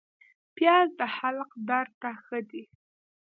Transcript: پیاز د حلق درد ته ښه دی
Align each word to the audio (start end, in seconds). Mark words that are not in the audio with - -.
پیاز 0.55 0.87
د 0.99 1.01
حلق 1.17 1.49
درد 1.69 1.91
ته 2.01 2.09
ښه 2.25 2.39
دی 2.49 2.63